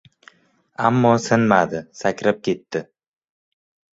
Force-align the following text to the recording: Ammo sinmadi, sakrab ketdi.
Ammo 0.87 1.09
sinmadi, 1.25 1.83
sakrab 2.01 2.39
ketdi. 2.47 2.85